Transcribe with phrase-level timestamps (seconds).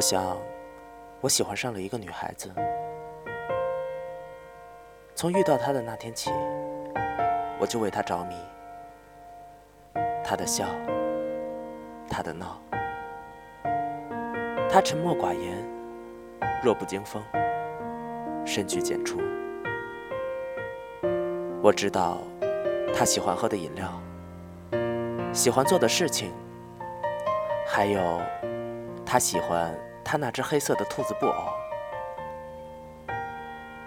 [0.00, 0.34] 我想，
[1.20, 2.50] 我喜欢上了一个女孩子。
[5.14, 6.30] 从遇到她的那天起，
[7.58, 8.34] 我就为她着迷。
[10.24, 10.64] 她的笑，
[12.08, 12.58] 她的闹，
[14.70, 15.54] 她沉默寡言，
[16.64, 17.22] 弱不禁风，
[18.46, 19.20] 深居简出。
[21.60, 22.16] 我知道，
[22.96, 24.00] 她喜欢喝的饮料，
[25.34, 26.32] 喜欢做的事情，
[27.66, 28.18] 还有。
[29.04, 31.34] 她喜欢他那只黑色的兔子布偶。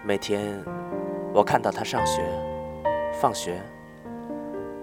[0.03, 0.63] 每天，
[1.33, 2.21] 我看到他上学、
[3.13, 3.61] 放学，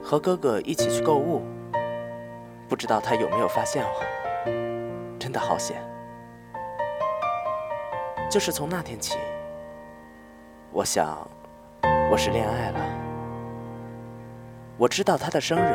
[0.02, 1.43] 和哥哥一起去购物。
[2.69, 5.19] 不知道他有没有发现我？
[5.19, 5.77] 真的好险！
[8.30, 9.19] 就是从那天起，
[10.71, 11.29] 我想
[12.10, 12.80] 我是恋爱了。
[14.79, 15.74] 我知道他的生日，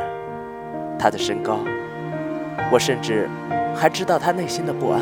[0.97, 1.59] 他的身高，
[2.71, 3.29] 我甚至。
[3.77, 5.01] 还知道他内心的不安，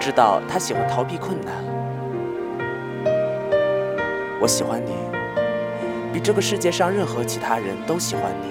[0.00, 1.54] 知道他喜欢逃避困难。
[4.40, 4.92] 我喜欢你，
[6.12, 8.48] 比这个世界上任何其他人都喜欢你。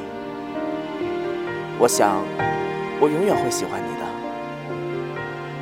[1.80, 2.24] 我想，
[3.00, 4.06] 我永远会喜欢你的。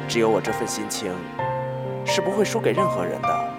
[0.08, 1.14] 只有我这份心情，
[2.06, 3.50] 是不会输给任何人的。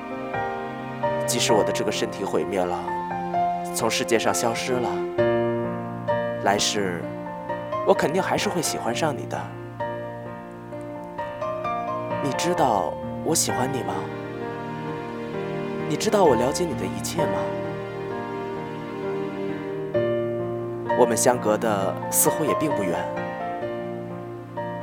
[1.26, 2.78] 即使我的这个身体毁灭了，
[3.74, 4.90] 从世界上消失了，
[6.44, 7.02] 来世。
[7.86, 9.40] 我肯定还是会喜欢上你的。
[12.22, 12.92] 你知道
[13.24, 13.94] 我喜欢你吗？
[15.88, 17.38] 你知道我了解你的一切吗？
[20.98, 22.98] 我们相隔的似乎也并不远，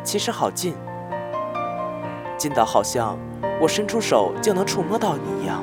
[0.02, 0.74] 其实好近，
[2.38, 3.18] 近到好像
[3.60, 5.62] 我伸出手就能触摸到你一样，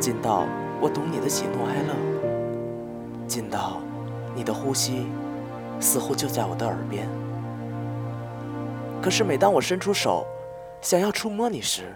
[0.00, 0.46] 近到
[0.80, 1.94] 我懂你的喜怒哀乐，
[3.28, 3.80] 近到
[4.34, 5.06] 你的呼吸。
[5.78, 7.08] 似乎就在我的耳边，
[9.02, 10.26] 可是每当我伸出手，
[10.82, 11.94] 想要触摸你时，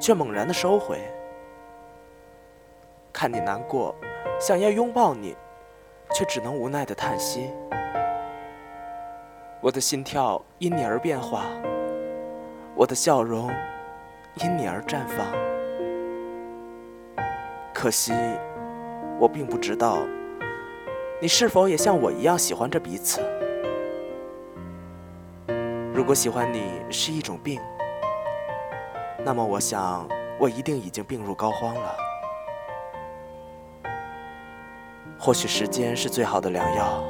[0.00, 0.98] 却猛然的收回。
[3.12, 3.94] 看你难过，
[4.40, 5.36] 想要拥抱你，
[6.12, 7.50] 却只能无奈的叹息。
[9.62, 11.46] 我的心跳因你而变化，
[12.74, 13.48] 我的笑容
[14.42, 15.26] 因你而绽放。
[17.72, 18.12] 可惜，
[19.18, 19.98] 我并不知道。
[21.22, 23.22] 你是否也像我一样喜欢着彼此？
[25.96, 27.58] 如果喜欢你是一种病，
[29.24, 30.06] 那么我想
[30.38, 31.96] 我一定已经病入膏肓了。
[35.18, 37.02] 或许时间是最好的良药，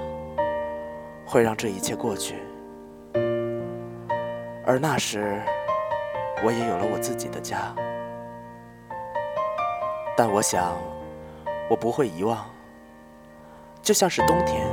[1.27, 2.37] 会让这一切过去。
[4.65, 5.43] 而那时，
[6.45, 7.75] 我也有了我自己的家。
[10.17, 10.77] 但我想，
[11.69, 12.47] 我不会遗忘。
[13.83, 14.65] 就像是冬天，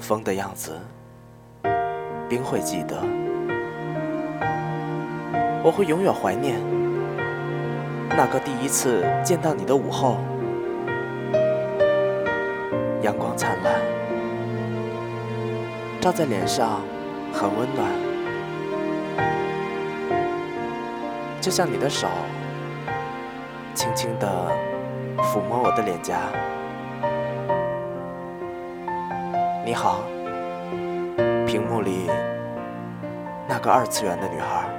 [0.00, 0.76] 风的样子，
[2.28, 3.00] 冰会记得，
[5.64, 6.60] 我会永远怀念
[8.10, 10.18] 那个第一次见到你的午后，
[13.00, 13.80] 阳光灿烂，
[16.02, 16.82] 照在脸上
[17.32, 17.90] 很温暖，
[21.40, 22.08] 就像你的手
[23.72, 24.28] 轻轻地
[25.16, 26.18] 抚摸我的脸颊。
[29.64, 30.02] 你好，
[31.48, 32.10] 屏幕里
[33.48, 34.77] 那个二次元的女孩。